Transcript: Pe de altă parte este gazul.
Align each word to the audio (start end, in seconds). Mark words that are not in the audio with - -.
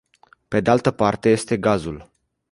Pe 0.47 0.59
de 0.61 0.69
altă 0.69 0.91
parte 0.91 1.29
este 1.29 1.57
gazul. 1.57 2.09